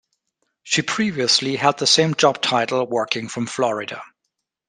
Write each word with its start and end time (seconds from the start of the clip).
She 0.63 0.81
previously 0.81 1.57
held 1.57 1.77
the 1.77 1.85
same 1.85 2.15
job 2.15 2.41
title 2.41 2.87
working 2.87 3.29
from 3.29 3.45
Florida. 3.45 4.01